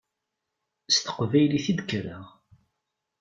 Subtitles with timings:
[0.93, 2.25] S teqbaylit i d-kkreɣ.